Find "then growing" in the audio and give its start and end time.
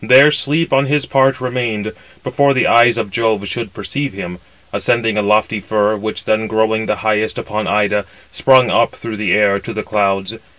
6.25-6.87